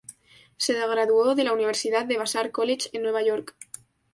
[0.57, 3.55] Se graduó de la Universidad de Vassar College, en Nueva York.